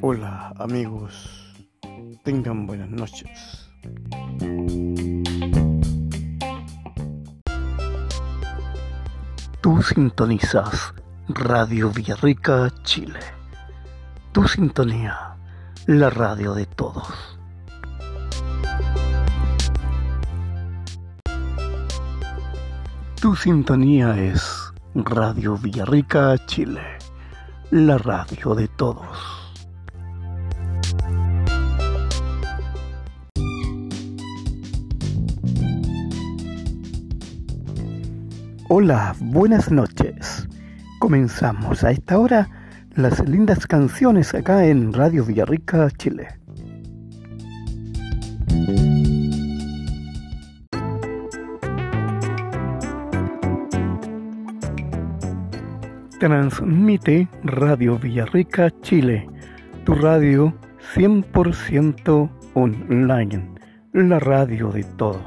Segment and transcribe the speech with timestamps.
[0.00, 1.54] Hola amigos,
[2.22, 3.68] tengan buenas noches.
[9.60, 10.94] Tú sintonizas
[11.28, 13.18] Radio Villarrica, Chile.
[14.30, 15.36] Tu sintonía,
[15.86, 17.38] la radio de todos.
[23.20, 24.61] Tu sintonía es
[24.94, 26.82] Radio Villarrica, Chile,
[27.70, 29.06] la radio de todos.
[38.68, 40.46] Hola, buenas noches.
[40.98, 42.50] Comenzamos a esta hora
[42.94, 46.28] las lindas canciones acá en Radio Villarrica, Chile.
[56.22, 59.26] Transmite Radio Villarrica, Chile,
[59.82, 60.52] tu radio
[60.94, 63.50] 100% online,
[63.90, 65.18] la radio de todos.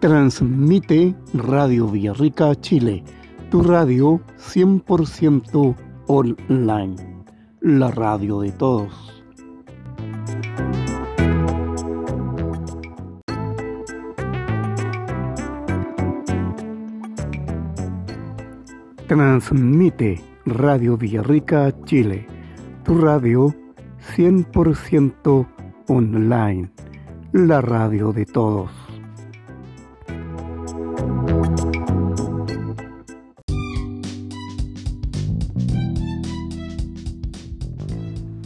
[0.00, 3.04] Transmite Radio Villarrica, Chile,
[3.50, 6.96] tu radio 100% online,
[7.60, 9.17] la radio de todos.
[19.08, 22.26] Transmite Radio Villarrica, Chile,
[22.84, 23.54] tu radio
[24.14, 25.46] 100%
[25.88, 26.70] online,
[27.32, 28.70] la radio de todos.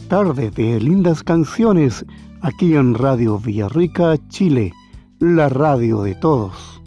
[0.08, 2.04] tarde de lindas canciones
[2.42, 4.70] aquí en Radio Villarrica, Chile,
[5.18, 6.81] la radio de todos.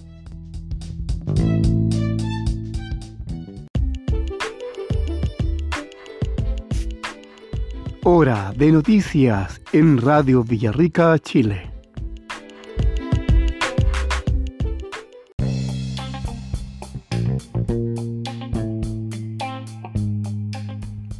[8.08, 11.72] Hora de noticias en Radio Villarrica, Chile.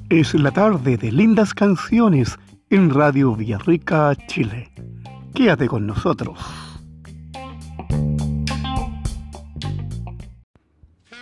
[0.10, 2.38] Es la tarde de lindas canciones
[2.70, 4.72] en Radio Villarrica, Chile.
[5.34, 6.40] Quédate con nosotros.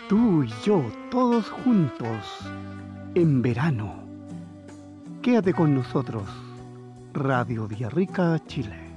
[0.09, 2.19] Tú y yo, todos juntos,
[3.15, 4.02] en verano.
[5.23, 6.27] Quédate con nosotros.
[7.13, 8.92] Radio Villarrica, Chile.